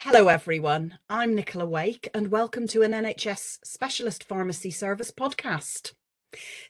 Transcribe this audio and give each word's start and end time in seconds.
Hello, 0.00 0.28
everyone. 0.28 0.98
I'm 1.08 1.34
Nicola 1.34 1.64
Wake, 1.64 2.10
and 2.12 2.30
welcome 2.30 2.68
to 2.68 2.82
an 2.82 2.92
NHS 2.92 3.58
Specialist 3.64 4.24
Pharmacy 4.24 4.70
Service 4.70 5.10
podcast. 5.10 5.94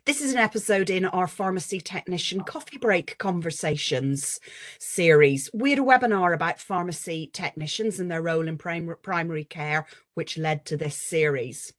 This 0.04 0.20
is 0.20 0.32
an 0.32 0.38
episode 0.38 0.90
in 0.90 1.04
our 1.04 1.26
Pharmacy 1.26 1.80
Technician 1.80 2.44
Coffee 2.44 2.78
Break 2.78 3.18
Conversations 3.18 4.38
series. 4.78 5.50
We 5.52 5.70
had 5.70 5.80
a 5.80 5.82
webinar 5.82 6.34
about 6.34 6.60
pharmacy 6.60 7.28
technicians 7.32 7.98
and 7.98 8.10
their 8.10 8.22
role 8.22 8.46
in 8.46 8.58
prim- 8.58 8.94
primary 9.02 9.44
care, 9.44 9.86
which 10.14 10.38
led 10.38 10.64
to 10.66 10.76
this 10.76 10.96
series. 10.96 11.72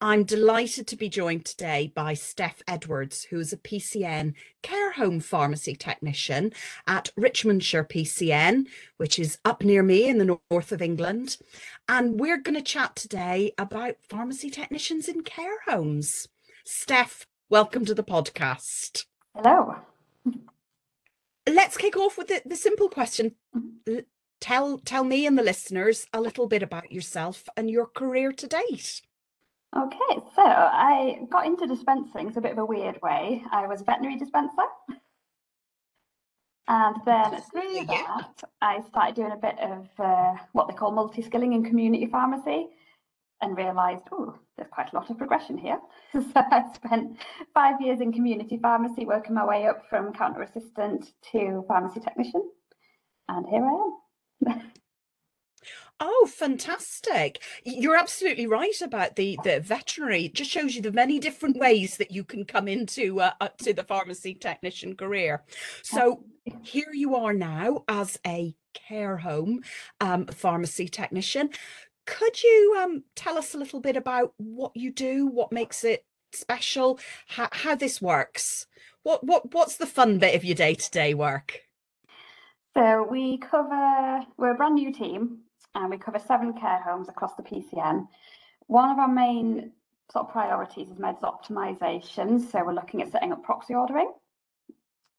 I'm 0.00 0.24
delighted 0.24 0.86
to 0.88 0.96
be 0.96 1.08
joined 1.08 1.44
today 1.44 1.92
by 1.94 2.14
Steph 2.14 2.62
Edwards, 2.66 3.24
who 3.24 3.38
is 3.38 3.52
a 3.52 3.56
PCN 3.56 4.34
care 4.62 4.92
home 4.92 5.20
pharmacy 5.20 5.76
technician 5.76 6.52
at 6.86 7.10
Richmondshire 7.16 7.84
PCN, 7.84 8.66
which 8.96 9.18
is 9.18 9.38
up 9.44 9.62
near 9.62 9.82
me 9.82 10.08
in 10.08 10.18
the 10.18 10.38
north 10.50 10.72
of 10.72 10.82
England. 10.82 11.36
And 11.88 12.18
we're 12.18 12.40
going 12.40 12.56
to 12.56 12.62
chat 12.62 12.96
today 12.96 13.52
about 13.58 13.96
pharmacy 14.08 14.50
technicians 14.50 15.08
in 15.08 15.22
care 15.22 15.60
homes. 15.66 16.26
Steph, 16.64 17.26
welcome 17.48 17.84
to 17.84 17.94
the 17.94 18.04
podcast. 18.04 19.04
Hello. 19.36 19.76
Let's 21.48 21.76
kick 21.76 21.96
off 21.96 22.18
with 22.18 22.28
the, 22.28 22.42
the 22.44 22.56
simple 22.56 22.88
question. 22.88 23.36
Mm-hmm. 23.56 24.00
Tell 24.40 24.78
tell 24.78 25.04
me 25.04 25.24
and 25.24 25.38
the 25.38 25.42
listeners 25.44 26.06
a 26.12 26.20
little 26.20 26.48
bit 26.48 26.64
about 26.64 26.90
yourself 26.90 27.48
and 27.56 27.70
your 27.70 27.86
career 27.86 28.32
to 28.32 28.46
date. 28.48 29.00
Okay, 29.74 30.20
so 30.36 30.42
I 30.42 31.20
got 31.30 31.46
into 31.46 31.66
dispensing, 31.66 32.28
it's 32.28 32.36
a 32.36 32.42
bit 32.42 32.52
of 32.52 32.58
a 32.58 32.64
weird 32.66 33.00
way. 33.00 33.42
I 33.50 33.66
was 33.66 33.80
a 33.80 33.84
veterinary 33.84 34.18
dispenser. 34.18 34.66
And 36.68 36.96
then 37.06 37.40
through 37.50 37.72
Yeah. 37.72 37.84
that, 37.86 38.44
I 38.60 38.80
started 38.82 39.14
doing 39.14 39.32
a 39.32 39.36
bit 39.36 39.58
of 39.58 39.88
uh, 39.98 40.36
what 40.52 40.68
they 40.68 40.74
call 40.74 40.92
multi 40.92 41.22
skilling 41.22 41.54
in 41.54 41.64
community 41.64 42.06
pharmacy 42.06 42.68
and 43.40 43.56
realised, 43.56 44.04
oh, 44.12 44.38
there's 44.56 44.68
quite 44.70 44.92
a 44.92 44.96
lot 44.96 45.10
of 45.10 45.18
progression 45.18 45.56
here. 45.56 45.80
so 46.12 46.22
I 46.36 46.70
spent 46.74 47.18
five 47.54 47.80
years 47.80 48.00
in 48.00 48.12
community 48.12 48.58
pharmacy, 48.58 49.06
working 49.06 49.34
my 49.34 49.44
way 49.44 49.66
up 49.66 49.88
from 49.88 50.12
counter 50.12 50.42
assistant 50.42 51.12
to 51.32 51.64
pharmacy 51.66 52.00
technician. 52.00 52.48
And 53.28 53.46
here 53.46 53.64
I 53.64 54.50
am. 54.50 54.62
Oh, 56.04 56.28
fantastic. 56.28 57.40
You're 57.62 57.96
absolutely 57.96 58.48
right 58.48 58.80
about 58.82 59.14
the 59.14 59.38
the 59.44 59.60
veterinary. 59.60 60.24
It 60.24 60.34
just 60.34 60.50
shows 60.50 60.74
you 60.74 60.82
the 60.82 60.90
many 60.90 61.20
different 61.20 61.58
ways 61.58 61.96
that 61.98 62.10
you 62.10 62.24
can 62.24 62.44
come 62.44 62.66
into 62.66 63.20
uh, 63.20 63.34
up 63.40 63.56
to 63.58 63.72
the 63.72 63.84
pharmacy 63.84 64.34
technician 64.34 64.96
career. 64.96 65.44
So 65.84 66.24
here 66.64 66.90
you 66.92 67.14
are 67.14 67.32
now 67.32 67.84
as 67.86 68.18
a 68.26 68.56
care 68.74 69.18
home 69.18 69.62
um, 70.00 70.26
pharmacy 70.26 70.88
technician. 70.88 71.50
Could 72.04 72.42
you 72.42 72.80
um, 72.82 73.04
tell 73.14 73.38
us 73.38 73.54
a 73.54 73.58
little 73.58 73.80
bit 73.80 73.96
about 73.96 74.34
what 74.38 74.76
you 74.76 74.90
do, 74.90 75.28
what 75.28 75.52
makes 75.52 75.84
it 75.84 76.04
special, 76.32 76.98
how, 77.28 77.48
how 77.52 77.76
this 77.76 78.02
works? 78.02 78.66
What 79.04 79.22
what 79.22 79.54
what's 79.54 79.76
the 79.76 79.86
fun 79.86 80.18
bit 80.18 80.34
of 80.34 80.44
your 80.44 80.56
day-to-day 80.56 81.14
work? 81.14 81.60
So 82.74 83.06
we 83.08 83.38
cover, 83.38 84.22
we're 84.36 84.54
a 84.54 84.56
brand 84.56 84.74
new 84.74 84.92
team 84.92 85.42
and 85.74 85.90
we 85.90 85.98
cover 85.98 86.18
seven 86.18 86.52
care 86.52 86.80
homes 86.82 87.08
across 87.08 87.34
the 87.34 87.42
PCN. 87.42 88.06
One 88.66 88.90
of 88.90 88.98
our 88.98 89.08
main 89.08 89.72
sort 90.10 90.26
of 90.26 90.32
priorities 90.32 90.88
is 90.88 90.98
meds 90.98 91.20
optimization. 91.20 92.40
So 92.50 92.62
we're 92.64 92.74
looking 92.74 93.02
at 93.02 93.10
setting 93.10 93.32
up 93.32 93.42
proxy 93.42 93.74
ordering 93.74 94.12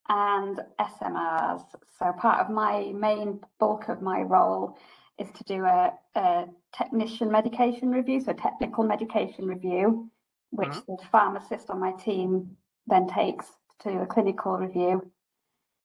and 0.09 0.59
SMRs. 0.79 1.63
So 1.97 2.11
part 2.13 2.39
of 2.39 2.49
my 2.53 2.91
main 2.93 3.39
bulk 3.59 3.89
of 3.89 4.01
my 4.01 4.21
role 4.21 4.77
is 5.17 5.29
to 5.31 5.43
do 5.45 5.63
a, 5.63 5.93
a 6.15 6.45
technician 6.75 7.31
medication 7.31 7.91
review, 7.91 8.19
so 8.19 8.33
technical 8.33 8.83
medication 8.83 9.47
review, 9.47 10.09
which 10.51 10.69
Mhm. 10.69 10.85
the 10.99 11.05
pharmacist 11.11 11.69
on 11.69 11.79
my 11.79 11.91
team 11.93 12.57
then 12.87 13.07
takes 13.07 13.51
to 13.79 13.91
do 13.91 13.99
a 14.01 14.05
clinical 14.05 14.57
review. 14.57 15.09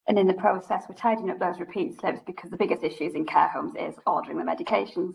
And 0.09 0.19
in 0.19 0.27
the 0.27 0.35
process, 0.35 0.85
we're 0.89 0.95
tidying 0.95 1.31
up 1.31 1.39
those 1.39 1.61
repeat 1.61 2.01
slips 2.01 2.21
because 2.27 2.51
the 2.51 2.57
biggest 2.57 2.83
issues 2.83 3.15
in 3.15 3.27
care 3.27 3.49
homes 3.49 3.75
is 3.79 3.95
ordering 4.07 4.39
the 4.39 4.45
medications. 4.45 5.15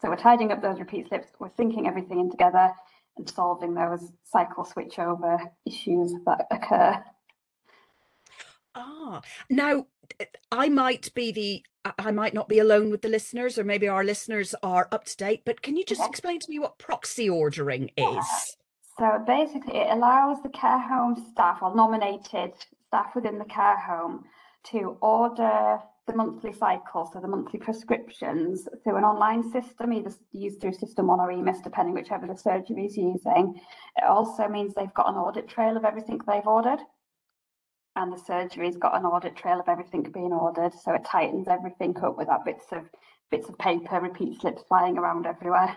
So 0.00 0.08
we're 0.08 0.16
tidying 0.16 0.52
up 0.52 0.62
those 0.62 0.78
repeat 0.78 1.08
slips, 1.08 1.26
we're 1.40 1.50
syncing 1.50 1.88
everything 1.88 2.20
in 2.20 2.30
together 2.30 2.70
and 3.16 3.28
solving 3.28 3.74
those 3.74 4.12
cycle 4.24 4.64
switchover 4.64 5.38
issues 5.66 6.14
that 6.24 6.46
occur. 6.50 7.02
Ah, 8.74 9.22
now 9.48 9.86
I 10.52 10.68
might 10.68 11.12
be 11.14 11.32
the 11.32 11.64
I- 11.98 12.10
might 12.10 12.34
not 12.34 12.48
be 12.48 12.58
alone 12.58 12.90
with 12.90 13.02
the 13.02 13.08
listeners, 13.08 13.58
or 13.58 13.64
maybe 13.64 13.88
our 13.88 14.04
listeners 14.04 14.54
are 14.62 14.88
up 14.92 15.04
to 15.04 15.16
date, 15.16 15.42
but 15.44 15.62
can 15.62 15.76
you 15.76 15.84
just 15.84 16.04
explain 16.04 16.40
to 16.40 16.50
me 16.50 16.58
what 16.58 16.78
proxy 16.78 17.30
ordering 17.30 17.90
is? 17.96 18.56
So 18.98 19.22
basically, 19.26 19.76
it 19.76 19.90
allows 19.90 20.42
the 20.42 20.48
care 20.48 20.78
home 20.78 21.16
staff 21.30 21.58
or 21.60 21.74
nominated 21.74 22.54
staff 22.86 23.14
within 23.14 23.38
the 23.38 23.44
care 23.44 23.78
home 23.78 24.24
to 24.70 24.96
order 25.02 25.78
the 26.06 26.14
monthly 26.14 26.52
cycle, 26.52 27.08
so 27.12 27.20
the 27.20 27.28
monthly 27.28 27.58
prescriptions 27.58 28.68
through 28.82 28.96
an 28.96 29.04
online 29.04 29.42
system, 29.50 29.92
either 29.92 30.12
used 30.32 30.60
through 30.60 30.72
SystmOne 30.72 31.18
or 31.18 31.30
EMIS, 31.30 31.62
depending 31.62 31.94
whichever 31.94 32.26
the 32.26 32.36
surgery 32.36 32.86
is 32.86 32.96
using. 32.96 33.60
It 33.96 34.04
also 34.04 34.48
means 34.48 34.72
they've 34.72 34.94
got 34.94 35.08
an 35.08 35.16
audit 35.16 35.48
trail 35.48 35.76
of 35.76 35.84
everything 35.84 36.20
they've 36.26 36.46
ordered. 36.46 36.78
And 37.96 38.12
the 38.12 38.18
surgery's 38.18 38.76
got 38.76 38.96
an 38.96 39.04
audit 39.04 39.36
trail 39.36 39.58
of 39.58 39.68
everything 39.68 40.02
being 40.02 40.32
ordered, 40.32 40.72
so 40.72 40.92
it 40.94 41.04
tightens 41.04 41.48
everything 41.48 41.96
up 42.02 42.16
without 42.16 42.44
bits 42.44 42.66
of 42.72 42.88
bits 43.30 43.48
of 43.48 43.58
paper, 43.58 44.00
repeat 44.00 44.40
slips 44.40 44.62
flying 44.68 44.96
around 44.96 45.26
everywhere. 45.26 45.76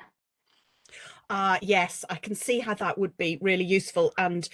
Ah, 1.30 1.60
yes, 1.62 2.04
I 2.10 2.16
can 2.16 2.36
see 2.36 2.60
how 2.60 2.74
that 2.76 2.98
would 2.98 3.18
be 3.18 3.38
really 3.42 3.66
useful 3.66 4.14
and 4.18 4.48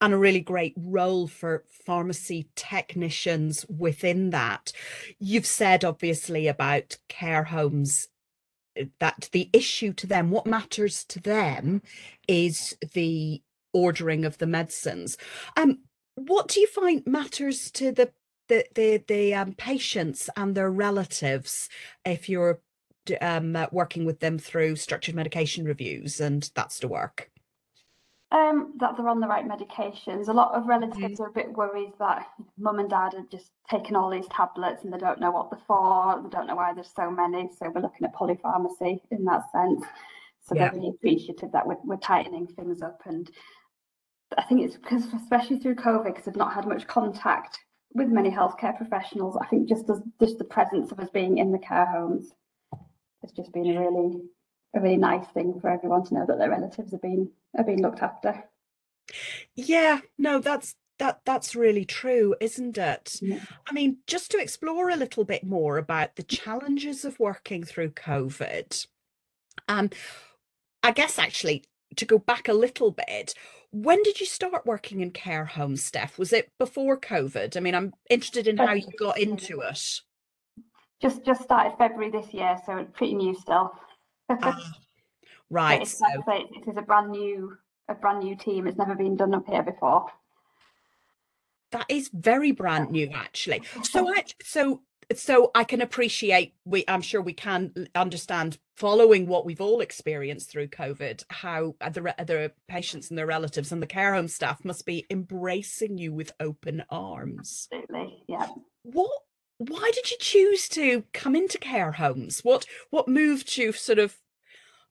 and 0.00 0.14
a 0.14 0.18
really 0.18 0.40
great 0.40 0.74
role 0.76 1.26
for 1.26 1.64
pharmacy 1.84 2.48
technicians 2.54 3.66
within 3.66 4.30
that. 4.30 4.72
You've 5.18 5.46
said 5.46 5.84
obviously 5.84 6.46
about 6.46 6.98
care 7.08 7.44
homes 7.44 8.06
uh, 8.78 8.84
that 9.00 9.28
the 9.32 9.50
issue 9.52 9.92
to 9.94 10.06
them, 10.06 10.30
what 10.30 10.46
matters 10.46 11.04
to 11.06 11.20
them 11.20 11.82
is 12.28 12.76
the 12.92 13.42
ordering 13.72 14.24
of 14.24 14.38
the 14.38 14.46
medicines. 14.46 15.16
Um, 15.56 15.80
what 16.14 16.48
do 16.48 16.60
you 16.60 16.66
find 16.66 17.06
matters 17.06 17.70
to 17.72 17.92
the 17.92 18.12
the 18.48 18.64
the, 18.74 19.02
the 19.06 19.34
um, 19.34 19.52
patients 19.52 20.30
and 20.36 20.54
their 20.54 20.70
relatives 20.70 21.68
if 22.04 22.28
you're 22.28 22.60
um, 23.20 23.56
uh, 23.56 23.66
working 23.72 24.04
with 24.04 24.20
them 24.20 24.38
through 24.38 24.76
structured 24.76 25.14
medication 25.14 25.64
reviews 25.64 26.20
and 26.20 26.50
that's 26.54 26.78
the 26.78 26.88
work? 26.88 27.30
Um, 28.30 28.74
that 28.78 28.94
they're 28.96 29.08
on 29.08 29.20
the 29.20 29.26
right 29.26 29.46
medications. 29.48 30.28
A 30.28 30.32
lot 30.32 30.54
of 30.54 30.66
relatives 30.66 31.18
are 31.18 31.28
a 31.28 31.32
bit 31.32 31.50
worried 31.50 31.92
that 31.98 32.26
mum 32.58 32.78
and 32.78 32.90
dad 32.90 33.14
are 33.14 33.24
just 33.32 33.52
taking 33.70 33.96
all 33.96 34.10
these 34.10 34.28
tablets 34.28 34.84
and 34.84 34.92
they 34.92 34.98
don't 34.98 35.18
know 35.18 35.30
what 35.30 35.50
they're 35.50 35.60
for, 35.66 36.20
they 36.22 36.28
don't 36.28 36.46
know 36.46 36.56
why 36.56 36.74
there's 36.74 36.92
so 36.94 37.10
many. 37.10 37.48
So 37.58 37.70
we're 37.70 37.80
looking 37.80 38.06
at 38.06 38.14
polypharmacy 38.14 39.00
in 39.10 39.24
that 39.24 39.50
sense. 39.50 39.82
So 40.42 40.54
Yeah. 40.54 40.68
they're 40.68 40.78
really 40.78 40.90
appreciative 40.90 41.52
that 41.52 41.66
we're, 41.66 41.78
we're 41.84 41.96
tightening 41.96 42.46
things 42.46 42.82
up. 42.82 43.00
And 43.06 43.30
I 44.36 44.42
think 44.42 44.60
it's 44.60 44.76
because, 44.76 45.06
especially 45.14 45.58
through 45.58 45.76
COVID, 45.76 46.04
because 46.04 46.24
they've 46.26 46.36
not 46.36 46.52
had 46.52 46.66
much 46.66 46.86
contact 46.86 47.58
with 47.94 48.08
many 48.08 48.30
healthcare 48.30 48.76
professionals. 48.76 49.38
I 49.40 49.46
think 49.46 49.68
just 49.68 49.88
as 49.88 50.02
just 50.20 50.36
the 50.36 50.44
presence 50.44 50.92
of 50.92 51.00
us 51.00 51.08
being 51.08 51.38
in 51.38 51.50
the 51.50 51.58
care 51.58 51.86
homes 51.86 52.34
has 53.22 53.32
just 53.32 53.52
been 53.52 53.76
a 53.76 53.80
really 53.80 54.20
a 54.74 54.80
really 54.80 54.96
nice 54.96 55.26
thing 55.28 55.58
for 55.60 55.70
everyone 55.70 56.04
to 56.04 56.14
know 56.14 56.26
that 56.26 56.38
their 56.38 56.50
relatives 56.50 56.92
have 56.92 57.02
been 57.02 57.30
are 57.56 57.64
being 57.64 57.82
looked 57.82 58.02
after. 58.02 58.44
Yeah, 59.54 60.00
no, 60.18 60.38
that's 60.38 60.74
that 60.98 61.20
that's 61.24 61.56
really 61.56 61.84
true, 61.84 62.34
isn't 62.40 62.76
it? 62.76 63.16
Yeah. 63.22 63.40
I 63.68 63.72
mean, 63.72 63.98
just 64.06 64.30
to 64.32 64.38
explore 64.38 64.90
a 64.90 64.96
little 64.96 65.24
bit 65.24 65.44
more 65.44 65.78
about 65.78 66.16
the 66.16 66.22
challenges 66.22 67.04
of 67.04 67.18
working 67.18 67.64
through 67.64 67.90
COVID. 67.90 68.86
Um, 69.68 69.90
I 70.82 70.92
guess 70.92 71.18
actually 71.18 71.64
to 71.96 72.04
go 72.04 72.18
back 72.18 72.48
a 72.48 72.52
little 72.52 72.90
bit, 72.90 73.34
when 73.70 74.02
did 74.02 74.20
you 74.20 74.26
start 74.26 74.66
working 74.66 75.00
in 75.00 75.10
care 75.10 75.44
homes, 75.44 75.82
Steph? 75.82 76.18
Was 76.18 76.32
it 76.32 76.50
before 76.58 76.98
COVID? 76.98 77.56
I 77.56 77.60
mean, 77.60 77.74
I'm 77.74 77.92
interested 78.08 78.46
in 78.46 78.56
how 78.56 78.74
you 78.74 78.88
got 78.98 79.18
into 79.18 79.60
it. 79.60 80.00
Just 81.00 81.24
just 81.24 81.42
started 81.42 81.76
February 81.78 82.10
this 82.10 82.34
year, 82.34 82.56
so 82.66 82.76
it's 82.78 82.90
pretty 82.96 83.14
new 83.14 83.34
still. 83.34 83.72
Ah, 84.30 84.58
right. 85.50 85.82
it's 85.82 85.98
So 85.98 86.04
like 86.04 86.24
say, 86.26 86.46
it 86.56 86.68
is 86.68 86.76
a 86.76 86.82
brand 86.82 87.10
new 87.10 87.56
a 87.88 87.94
brand 87.94 88.20
new 88.20 88.36
team. 88.36 88.66
It's 88.66 88.78
never 88.78 88.94
been 88.94 89.16
done 89.16 89.34
up 89.34 89.46
here 89.46 89.62
before. 89.62 90.06
that 91.72 91.86
is 91.88 92.10
very 92.12 92.52
brand 92.52 92.90
new, 92.90 93.08
actually. 93.14 93.62
So 93.82 94.08
I 94.08 94.24
so 94.42 94.82
so 95.14 95.50
I 95.54 95.64
can 95.64 95.80
appreciate 95.80 96.54
we 96.64 96.84
I'm 96.88 97.00
sure 97.00 97.22
we 97.22 97.32
can 97.32 97.88
understand 97.94 98.58
following 98.76 99.26
what 99.26 99.46
we've 99.46 99.60
all 99.60 99.80
experienced 99.80 100.50
through 100.50 100.68
COVID, 100.68 101.24
how 101.30 101.74
the 101.80 102.14
the 102.18 102.52
patients 102.68 103.08
and 103.10 103.18
their 103.18 103.26
relatives 103.26 103.72
and 103.72 103.82
the 103.82 103.86
care 103.86 104.14
home 104.14 104.28
staff 104.28 104.64
must 104.64 104.84
be 104.86 105.06
embracing 105.10 105.98
you 105.98 106.12
with 106.12 106.32
open 106.40 106.84
arms. 106.90 107.68
Absolutely, 107.70 108.24
yeah. 108.28 108.48
What 108.82 109.10
why 109.58 109.90
did 109.92 110.10
you 110.10 110.16
choose 110.18 110.68
to 110.70 111.04
come 111.12 111.34
into 111.34 111.58
care 111.58 111.92
homes? 111.92 112.40
What 112.42 112.64
what 112.90 113.08
moved 113.08 113.56
you 113.56 113.72
sort 113.72 113.98
of 113.98 114.16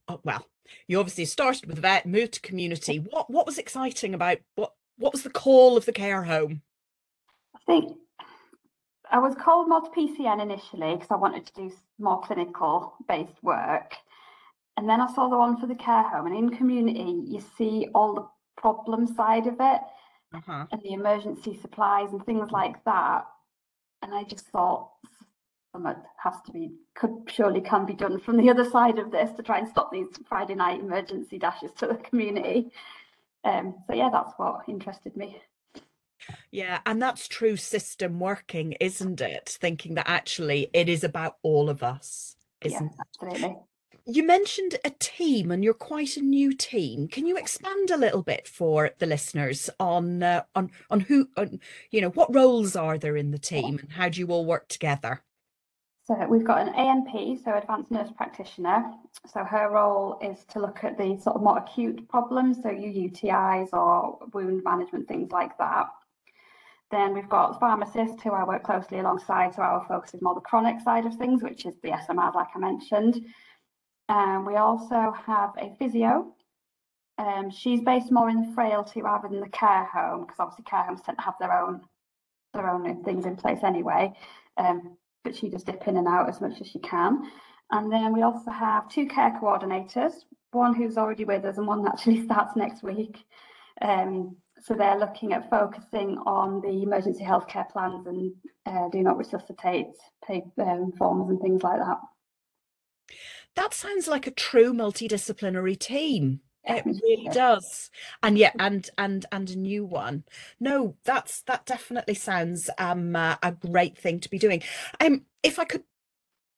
oh, 0.08 0.20
well, 0.24 0.46
you 0.88 1.00
obviously 1.00 1.26
started 1.26 1.66
with 1.66 1.80
vet, 1.80 2.06
moved 2.06 2.34
to 2.34 2.42
community. 2.42 2.98
What 2.98 3.30
what 3.30 3.46
was 3.46 3.58
exciting 3.58 4.14
about 4.14 4.38
what 4.56 4.74
what 4.98 5.14
was 5.14 5.24
the 5.24 5.30
call 5.30 5.78
of 5.78 5.86
the 5.86 5.94
care 5.94 6.24
home? 6.24 6.62
I 7.56 7.60
think 7.66 7.98
I 9.10 9.20
was 9.20 9.36
called 9.36 9.70
more 9.70 9.82
to 9.82 9.90
PCN 9.90 10.42
initially 10.42 10.94
because 10.96 11.12
I 11.12 11.16
wanted 11.16 11.46
to 11.46 11.54
do 11.54 11.72
more 11.98 12.22
clinical 12.22 12.94
based 13.08 13.42
work. 13.42 13.94
And 14.76 14.88
then 14.88 15.02
I 15.02 15.12
saw 15.14 15.28
the 15.28 15.38
one 15.38 15.58
for 15.58 15.66
the 15.66 15.76
care 15.76 16.04
home 16.04 16.28
and 16.28 16.36
in 16.36 16.50
community 16.50 17.24
you 17.26 17.42
see 17.58 17.88
all 17.96 18.14
the 18.14 18.28
problem 18.62 19.08
side 19.08 19.48
of 19.48 19.56
it 19.60 19.82
uh-huh. 20.34 20.66
and 20.72 20.82
the 20.82 20.94
emergency 20.94 21.58
supplies 21.60 22.12
and 22.12 22.24
things 22.26 22.52
like 22.52 22.84
that. 22.86 23.26
And 24.02 24.14
I 24.14 24.24
just 24.24 24.48
thought 24.48 24.92
something 25.72 25.96
has 26.24 26.36
to 26.46 26.52
be 26.52 26.72
could 26.96 27.12
surely 27.28 27.62
can 27.62 27.86
be 27.86 27.94
done 27.94 28.20
from 28.20 28.38
the 28.38 28.50
other 28.50 28.70
side 28.70 29.00
of 29.00 29.12
this 29.12 29.32
to 29.34 29.44
try 29.44 29.60
and 29.60 29.68
stop 29.68 29.92
these 29.92 30.08
Friday 30.28 30.56
night 30.56 30.80
emergency 30.80 31.38
dashes 31.38 31.72
to 31.74 31.88
the 31.88 31.96
community. 31.96 32.72
Um, 33.44 33.76
so 33.88 33.94
yeah, 33.94 34.10
that's 34.12 34.34
what 34.38 34.62
interested 34.68 35.16
me. 35.16 35.42
Yeah, 36.52 36.80
and 36.86 37.02
that's 37.02 37.28
true 37.28 37.56
system 37.56 38.20
working, 38.20 38.74
isn't 38.74 39.22
it? 39.22 39.58
Thinking 39.62 39.96
that 39.96 40.10
actually 40.10 40.70
it 40.74 40.90
is 40.90 41.04
about 41.04 41.38
all 41.44 41.70
of 41.70 41.84
us, 41.84 42.36
isn't 42.62 42.92
yeah, 42.98 43.04
absolutely. 43.32 43.58
You 44.10 44.26
mentioned 44.26 44.78
a 44.86 44.90
team 44.90 45.52
and 45.52 45.66
you're 45.66 45.74
quite 45.74 46.16
a 46.16 46.22
new 46.22 46.54
team. 46.54 47.10
Can 47.10 47.26
you 47.26 47.36
expand 47.36 47.92
a 47.92 47.98
little 47.98 48.24
bit 48.24 48.48
for 48.48 48.92
the 49.00 49.06
listeners 49.06 49.70
on 49.82 50.24
uh, 50.24 50.44
on 50.56 50.72
on 50.90 51.02
who 51.02 51.28
on, 51.36 51.60
you 51.92 52.00
know 52.00 52.12
what 52.12 52.34
roles 52.34 52.78
are 52.78 52.98
there 52.98 53.18
in 53.18 53.32
the 53.32 53.38
team 53.38 53.78
and 53.78 53.92
how 53.92 54.08
do 54.08 54.22
you 54.22 54.28
all 54.28 54.46
work 54.46 54.70
together? 54.70 55.24
So 56.06 56.26
we've 56.30 56.46
got 56.46 56.66
an 56.66 56.74
ANP, 56.74 57.44
so 57.44 57.54
advanced 57.54 57.92
nurse 57.92 58.10
practitioner. 58.16 58.94
So 59.26 59.44
her 59.44 59.70
role 59.70 60.18
is 60.22 60.46
to 60.52 60.62
look 60.62 60.86
at 60.86 60.98
the 60.98 61.20
sort 61.20 61.36
of 61.36 61.42
more 61.42 61.58
acute 61.58 62.08
problems, 62.08 62.64
so 62.64 62.70
your 62.70 63.10
UTIs 63.10 63.74
or 63.74 64.20
wound 64.32 64.64
management, 64.64 65.10
things 65.10 65.34
like 65.34 65.58
that. 65.58 65.88
Then 66.92 67.14
we've 67.14 67.28
got 67.28 67.60
pharmacists 67.60 68.24
who 68.24 68.32
I 68.32 68.46
work 68.46 68.64
closely 68.64 69.00
alongside, 69.00 69.54
so 69.54 69.64
our 69.64 69.86
focus 69.86 70.14
is 70.14 70.22
more 70.22 70.34
the 70.34 70.40
chronic 70.40 70.80
side 70.80 71.06
of 71.06 71.14
things, 71.16 71.44
which 71.44 71.66
is 71.66 71.76
the 71.84 71.90
SMRs, 71.90 72.36
like 72.36 72.56
I 72.56 72.60
mentioned. 72.60 73.26
Um, 74.10 74.46
we 74.46 74.56
also 74.56 75.14
have 75.26 75.52
a 75.58 75.76
physio. 75.78 76.34
Um, 77.18 77.50
she's 77.50 77.82
based 77.82 78.12
more 78.12 78.30
in 78.30 78.54
frailty 78.54 79.02
rather 79.02 79.28
than 79.28 79.40
the 79.40 79.50
care 79.50 79.86
home, 79.86 80.22
because 80.22 80.40
obviously 80.40 80.66
care 80.66 80.84
homes 80.84 81.02
tend 81.02 81.18
to 81.18 81.24
have 81.24 81.36
their 81.40 81.52
own 81.52 81.82
their 82.54 82.70
own 82.70 83.04
things 83.04 83.26
in 83.26 83.36
place 83.36 83.60
anyway. 83.64 84.14
Um, 84.58 84.98
but 85.24 85.36
she 85.36 85.50
does 85.50 85.64
dip 85.64 85.88
in 85.88 85.98
and 85.98 86.08
out 86.08 86.30
as 86.30 86.42
much 86.42 86.62
as 86.62 86.68
she 86.68 86.80
can. 86.80 87.30
And 87.72 87.92
then 87.92 88.14
we 88.14 88.22
also 88.22 88.50
have 88.50 88.90
two 88.90 89.08
care 89.08 89.38
coordinators, 89.42 90.14
one 90.52 90.74
who's 90.74 90.98
already 90.98 91.26
with 91.26 91.44
us 91.44 91.58
and 91.58 91.68
one 91.68 91.84
that 91.84 91.94
actually 91.94 92.24
starts 92.24 92.56
next 92.56 92.84
week. 92.84 93.26
Um, 93.82 94.38
so 94.62 94.74
they're 94.74 94.98
looking 94.98 95.34
at 95.34 95.50
focusing 95.50 96.18
on 96.26 96.62
the 96.62 96.84
emergency 96.84 97.24
healthcare 97.24 97.70
plans 97.70 98.08
and 98.08 98.34
uh, 98.66 98.90
do 98.90 99.04
not 99.04 99.18
resuscitate 99.18 99.88
pay, 100.26 100.44
um, 100.60 100.92
forms 100.98 101.30
and 101.30 101.40
things 101.40 101.62
like 101.62 101.80
that. 101.80 101.98
That 103.58 103.74
sounds 103.74 104.08
like 104.08 104.28
a 104.28 104.32
true 104.32 104.74
multidisciplinary 104.74 105.78
team. 105.80 106.42
It 106.70 106.86
really 106.86 107.30
does. 107.32 107.90
And 108.22 108.38
yeah, 108.38 108.52
and 108.60 108.90
and 108.98 109.26
and 109.32 109.50
a 109.50 109.58
new 109.58 109.86
one. 109.86 110.26
No, 110.60 110.98
that's 111.06 111.42
that 111.44 111.66
definitely 111.66 112.16
sounds 112.16 112.70
um 112.78 113.16
uh, 113.16 113.38
a 113.42 113.54
great 113.54 113.98
thing 113.98 114.20
to 114.20 114.30
be 114.30 114.38
doing. 114.38 114.62
Um 115.00 115.24
if 115.44 115.60
I 115.60 115.64
could 115.64 115.86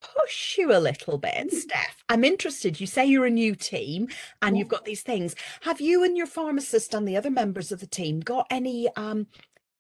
push 0.02 0.58
you 0.58 0.74
a 0.76 0.80
little 0.80 1.20
bit, 1.20 1.36
mm. 1.36 1.52
Steph. 1.52 2.04
I'm 2.10 2.24
interested. 2.24 2.82
You 2.82 2.88
say 2.88 3.06
you're 3.06 3.28
a 3.28 3.32
new 3.32 3.56
team 3.56 4.10
and 4.42 4.58
you've 4.58 4.68
got 4.70 4.86
these 4.86 5.04
things. 5.04 5.36
Have 5.62 5.82
you 5.82 6.04
and 6.04 6.18
your 6.18 6.28
pharmacist 6.28 6.94
and 6.96 7.08
the 7.08 7.18
other 7.18 7.32
members 7.32 7.72
of 7.72 7.80
the 7.82 7.88
team 7.88 8.22
got 8.22 8.48
any 8.52 8.90
um 8.96 9.28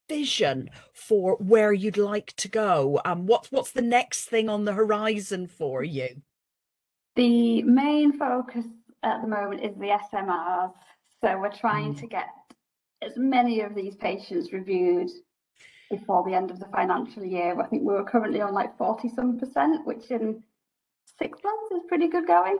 vision 0.09 0.69
for 0.93 1.37
where 1.37 1.73
you'd 1.73 1.97
like 1.97 2.35
to 2.37 2.47
go? 2.49 3.01
Um 3.05 3.27
what's 3.27 3.51
what's 3.51 3.71
the 3.71 3.81
next 3.81 4.25
thing 4.29 4.49
on 4.49 4.65
the 4.65 4.73
horizon 4.73 5.47
for 5.47 5.83
you? 5.83 6.21
The 7.15 7.63
main 7.63 8.17
focus 8.17 8.65
at 9.03 9.21
the 9.21 9.27
moment 9.27 9.63
is 9.63 9.75
the 9.75 9.97
SMRs. 10.13 10.73
So 11.21 11.37
we're 11.37 11.51
trying 11.51 11.95
mm. 11.95 11.99
to 11.99 12.07
get 12.07 12.27
as 13.01 13.13
many 13.17 13.61
of 13.61 13.75
these 13.75 13.95
patients 13.95 14.53
reviewed 14.53 15.09
before 15.89 16.23
the 16.23 16.35
end 16.35 16.51
of 16.51 16.59
the 16.59 16.67
financial 16.67 17.23
year. 17.23 17.59
I 17.59 17.65
think 17.67 17.83
we 17.83 17.93
were 17.93 18.03
currently 18.03 18.41
on 18.41 18.53
like 18.53 18.77
40 18.77 19.09
some 19.09 19.39
percent, 19.39 19.85
which 19.85 20.11
in 20.11 20.43
six 21.17 21.39
months 21.43 21.71
is 21.71 21.81
pretty 21.87 22.07
good 22.07 22.27
going. 22.27 22.57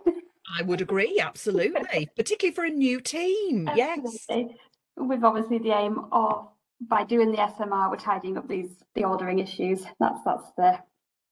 I 0.57 0.63
would 0.63 0.81
agree, 0.81 1.19
absolutely, 1.21 2.09
particularly 2.15 2.55
for 2.55 2.65
a 2.65 2.69
new 2.69 2.99
team. 2.99 3.67
Absolutely. 3.67 4.25
Yes. 4.29 4.57
With 4.97 5.23
obviously 5.23 5.59
the 5.59 5.71
aim 5.71 6.05
of 6.11 6.49
by 6.81 7.03
doing 7.03 7.31
the 7.31 7.37
SMR, 7.37 7.89
we're 7.89 7.97
tidying 7.97 8.37
up 8.37 8.47
these 8.47 8.83
the 8.95 9.03
ordering 9.03 9.39
issues. 9.39 9.85
That's 9.99 10.19
that's 10.25 10.51
the 10.57 10.79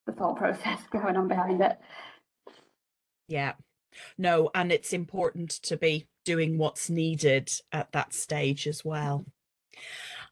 the 0.05 0.13
thought 0.13 0.37
process 0.37 0.79
going 0.91 1.17
on 1.17 1.27
behind 1.27 1.61
it. 1.61 1.77
Yeah. 3.27 3.53
No, 4.17 4.51
and 4.53 4.71
it's 4.71 4.93
important 4.93 5.51
to 5.63 5.77
be 5.77 6.07
doing 6.25 6.57
what's 6.57 6.89
needed 6.89 7.49
at 7.71 7.91
that 7.93 8.13
stage 8.13 8.67
as 8.67 8.83
well. 8.85 9.25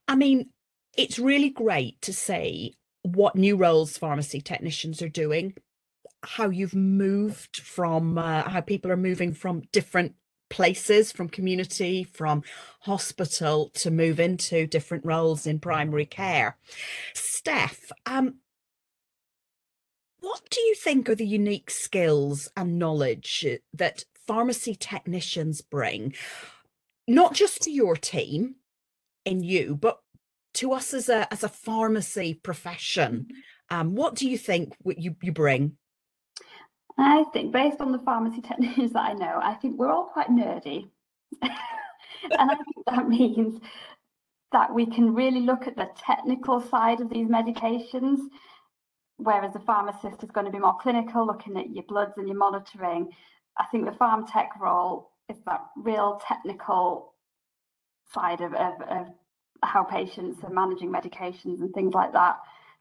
I 0.08 0.16
mean, 0.16 0.50
it's 0.98 1.20
really 1.20 1.50
great 1.50 2.02
to 2.02 2.14
see 2.14 2.78
what 3.02 3.36
new 3.36 3.56
roles 3.56 3.98
pharmacy 3.98 4.42
technicians 4.42 5.02
are 5.02 5.10
doing, 5.10 5.56
how 6.24 6.50
you've 6.50 6.76
moved 6.76 7.58
from, 7.58 8.18
uh, 8.18 8.44
how 8.50 8.62
people 8.62 8.92
are 8.92 8.98
moving 8.98 9.34
from 9.34 9.62
different 9.72 10.16
places, 10.50 11.12
from 11.12 11.28
community, 11.28 12.04
from 12.04 12.44
hospital 12.82 13.70
to 13.74 13.92
move 13.92 14.20
into 14.20 14.68
different 14.68 15.06
roles 15.06 15.48
in 15.48 15.60
primary 15.60 16.06
care. 16.06 16.58
Steph, 17.14 17.92
um, 18.06 18.36
what 20.26 20.42
do 20.50 20.60
you 20.60 20.74
think 20.74 21.08
are 21.08 21.14
the 21.14 21.24
unique 21.24 21.70
skills 21.70 22.50
and 22.58 22.80
knowledge 22.80 23.46
that 23.74 24.06
pharmacy 24.26 24.74
technicians 24.74 25.62
bring, 25.62 26.16
not 27.08 27.36
just 27.36 27.62
to 27.62 27.72
your 27.72 27.96
team 27.96 28.56
in 29.24 29.44
you, 29.44 29.76
but 29.76 30.00
to 30.56 30.74
us 30.74 30.96
as 30.96 31.10
a 31.10 31.32
as 31.32 31.44
a 31.44 31.50
pharmacy 31.50 32.34
profession, 32.34 33.28
um, 33.70 33.94
what 33.94 34.16
do 34.16 34.28
you 34.28 34.36
think 34.36 34.74
you 34.98 35.16
you 35.22 35.32
bring? 35.32 35.78
I 36.98 37.26
think 37.32 37.54
based 37.54 37.80
on 37.80 37.92
the 37.92 38.00
pharmacy 38.00 38.42
technicians 38.50 38.94
that 38.94 39.06
I 39.12 39.14
know, 39.14 39.40
I 39.44 39.54
think 39.54 39.78
we're 39.78 39.92
all 39.92 40.06
quite 40.06 40.30
nerdy. 40.30 40.90
and 41.44 41.52
I 42.32 42.56
think 42.56 42.86
that 42.88 43.08
means 43.08 43.62
that 44.52 44.74
we 44.74 44.88
can 44.88 45.14
really 45.14 45.42
look 45.42 45.68
at 45.68 45.76
the 45.76 45.90
technical 45.96 46.62
side 46.62 47.00
of 47.00 47.12
these 47.12 47.28
medications, 47.28 48.18
whereas 49.18 49.54
the 49.54 49.60
pharmacist 49.60 50.24
is 50.24 50.32
going 50.32 50.46
to 50.46 50.52
be 50.52 50.60
more 50.60 50.78
clinical, 50.82 51.26
looking 51.26 51.58
at 51.58 51.70
your 51.70 51.84
bloods 51.84 52.14
and 52.18 52.28
your 52.28 52.38
monitoring. 52.38 53.10
I 53.58 53.66
think 53.72 53.86
the 53.86 53.92
pharm 53.92 54.26
tech 54.32 54.52
role 54.60 55.12
is 55.30 55.38
that 55.46 55.66
real 55.78 56.22
technical 56.28 57.14
side 58.14 58.42
of, 58.42 58.54
of, 58.54 58.74
of 58.90 59.08
how 59.64 59.84
patients 59.84 60.44
are 60.44 60.50
managing 60.50 60.92
medications 60.92 61.62
and 61.62 61.74
things 61.74 61.94
like 61.94 62.14
that. 62.14 62.38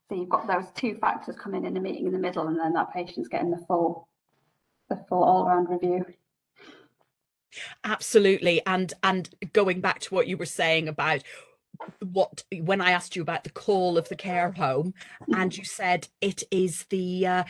So 0.08 0.16
you've 0.16 0.28
got 0.28 0.46
those 0.46 0.66
two 0.74 0.96
factors 0.96 1.36
coming 1.36 1.64
in 1.64 1.76
a 1.76 1.80
meeting 1.80 2.06
in 2.06 2.12
the 2.12 2.18
middle, 2.18 2.46
and 2.48 2.58
then 2.58 2.74
that 2.74 2.92
patient's 2.92 3.28
getting 3.28 3.50
the 3.50 3.64
full, 3.66 4.06
the 4.90 5.02
full 5.08 5.24
all-round 5.24 5.68
review. 5.70 6.04
Absolutely, 7.84 8.60
and 8.66 8.92
and 9.02 9.30
going 9.52 9.80
back 9.80 10.00
to 10.00 10.14
what 10.14 10.26
you 10.26 10.36
were 10.36 10.44
saying 10.44 10.88
about 10.88 11.22
what 12.00 12.44
when 12.60 12.80
I 12.80 12.92
asked 12.92 13.16
you 13.16 13.22
about 13.22 13.44
the 13.44 13.50
call 13.50 13.98
of 13.98 14.08
the 14.08 14.16
care 14.16 14.52
home, 14.52 14.94
and 15.28 15.50
mm-hmm. 15.50 15.60
you 15.60 15.64
said 15.64 16.08
it 16.20 16.42
is 16.50 16.86
the 16.90 17.26
uh, 17.26 17.44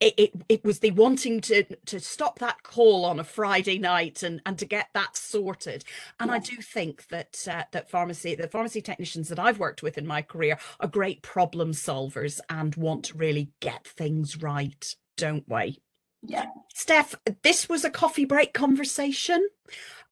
it, 0.00 0.14
it, 0.18 0.32
it 0.48 0.64
was 0.64 0.80
the 0.80 0.90
wanting 0.90 1.40
to 1.42 1.64
to 1.86 2.00
stop 2.00 2.38
that 2.38 2.62
call 2.62 3.04
on 3.04 3.18
a 3.18 3.24
Friday 3.24 3.78
night 3.78 4.22
and 4.22 4.42
and 4.44 4.58
to 4.58 4.64
get 4.64 4.88
that 4.94 5.16
sorted. 5.16 5.84
And 6.20 6.30
I 6.30 6.38
do 6.38 6.56
think 6.56 7.08
that 7.08 7.46
uh, 7.50 7.64
that 7.72 7.90
pharmacy 7.90 8.34
the 8.34 8.48
pharmacy 8.48 8.82
technicians 8.82 9.28
that 9.28 9.38
I've 9.38 9.58
worked 9.58 9.82
with 9.82 9.96
in 9.96 10.06
my 10.06 10.22
career 10.22 10.58
are 10.80 10.88
great 10.88 11.22
problem 11.22 11.72
solvers 11.72 12.40
and 12.50 12.74
want 12.76 13.06
to 13.06 13.16
really 13.16 13.50
get 13.60 13.86
things 13.86 14.42
right, 14.42 14.94
don't 15.16 15.48
we? 15.48 15.80
Yeah. 16.22 16.46
Steph, 16.74 17.14
this 17.42 17.68
was 17.68 17.84
a 17.84 17.90
coffee 17.90 18.24
break 18.24 18.52
conversation. 18.52 19.48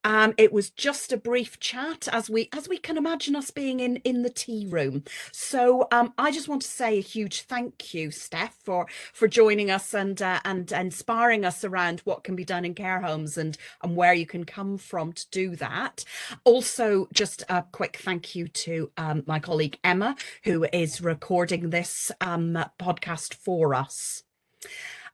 Um, 0.05 0.35
it 0.37 0.53
was 0.53 0.69
just 0.69 1.11
a 1.11 1.17
brief 1.17 1.59
chat 1.59 2.07
as 2.11 2.29
we 2.29 2.47
as 2.53 2.69
we 2.69 2.77
can 2.77 2.95
imagine 2.97 3.35
us 3.35 3.49
being 3.49 3.79
in 3.79 3.97
in 3.97 4.21
the 4.21 4.29
tea 4.29 4.67
room. 4.69 5.03
So 5.31 5.87
um, 5.91 6.13
I 6.17 6.31
just 6.31 6.47
want 6.47 6.61
to 6.61 6.67
say 6.67 6.99
a 6.99 7.01
huge 7.01 7.41
thank 7.41 7.93
you, 7.93 8.11
Steph, 8.11 8.55
for 8.63 8.87
for 9.13 9.27
joining 9.27 9.71
us 9.71 9.95
and 9.95 10.21
uh, 10.21 10.39
and 10.45 10.71
inspiring 10.71 11.43
us 11.43 11.63
around 11.63 12.01
what 12.01 12.23
can 12.23 12.35
be 12.35 12.45
done 12.45 12.65
in 12.65 12.75
care 12.75 13.01
homes 13.01 13.37
and 13.37 13.57
and 13.81 13.95
where 13.95 14.13
you 14.13 14.27
can 14.27 14.45
come 14.45 14.77
from 14.77 15.11
to 15.11 15.29
do 15.31 15.55
that. 15.55 16.05
Also, 16.43 17.07
just 17.11 17.43
a 17.49 17.63
quick 17.71 17.97
thank 17.97 18.35
you 18.35 18.47
to 18.47 18.91
um, 18.97 19.23
my 19.25 19.39
colleague 19.39 19.79
Emma, 19.83 20.15
who 20.43 20.67
is 20.71 21.01
recording 21.01 21.71
this 21.71 22.11
um, 22.21 22.63
podcast 22.79 23.33
for 23.33 23.73
us. 23.73 24.23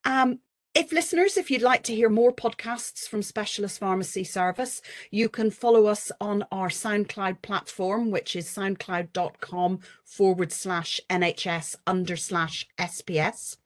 Um, 0.03 0.39
if 0.73 0.93
listeners, 0.93 1.35
if 1.35 1.51
you'd 1.51 1.61
like 1.61 1.83
to 1.83 1.95
hear 1.95 2.09
more 2.09 2.33
podcasts 2.33 3.07
from 3.07 3.21
Specialist 3.21 3.79
Pharmacy 3.79 4.23
Service, 4.23 4.81
you 5.09 5.27
can 5.27 5.51
follow 5.51 5.87
us 5.87 6.11
on 6.21 6.45
our 6.49 6.69
SoundCloud 6.69 7.41
platform, 7.41 8.09
which 8.09 8.37
is 8.37 8.47
soundcloud.com 8.47 9.79
forward 10.05 10.53
slash 10.53 11.01
NHS 11.09 11.75
under 11.85 12.15
slash 12.15 12.69
SPS. 12.77 13.57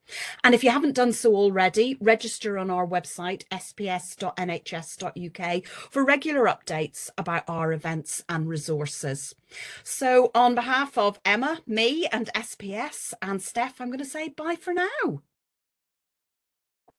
And 0.44 0.56
if 0.56 0.64
you 0.64 0.72
haven't 0.72 0.96
done 0.96 1.14
so 1.14 1.36
already, 1.36 1.96
register 2.02 2.58
on 2.58 2.72
our 2.72 2.88
website, 2.88 3.44
sps.nhs.uk, 3.52 5.66
for 5.92 6.04
regular 6.04 6.46
updates 6.46 7.10
about 7.18 7.44
our 7.48 7.72
events 7.72 8.24
and 8.28 8.48
resources. 8.48 9.36
So, 9.84 10.32
on 10.34 10.56
behalf 10.56 10.98
of 10.98 11.20
Emma, 11.24 11.62
me, 11.68 12.08
and 12.12 12.32
SPS, 12.34 13.14
and 13.22 13.42
Steph, 13.42 13.80
I'm 13.80 13.90
going 13.90 14.00
to 14.00 14.06
say 14.06 14.30
bye 14.30 14.56
for 14.56 14.74
now. 14.74 15.22